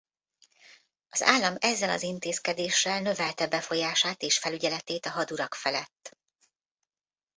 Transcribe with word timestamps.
Az 1.09 1.21
állam 1.21 1.55
ezzel 1.59 1.89
az 1.89 2.01
intézkedéssel 2.03 3.01
növelte 3.01 3.47
befolyását 3.47 4.21
és 4.23 4.37
felügyeletét 4.39 5.05
a 5.05 5.09
hadurak 5.09 5.53
felett. 5.55 6.17